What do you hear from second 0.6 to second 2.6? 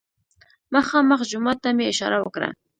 مخامخ جومات ته مې اشاره وکړه.